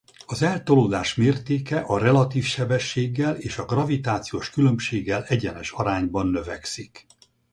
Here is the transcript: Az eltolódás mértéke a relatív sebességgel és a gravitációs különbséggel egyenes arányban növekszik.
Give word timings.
Az 0.25 0.41
eltolódás 0.41 1.15
mértéke 1.15 1.79
a 1.79 1.97
relatív 1.97 2.43
sebességgel 2.43 3.35
és 3.35 3.57
a 3.57 3.65
gravitációs 3.65 4.49
különbséggel 4.49 5.23
egyenes 5.23 5.71
arányban 5.71 6.27
növekszik. 6.27 7.05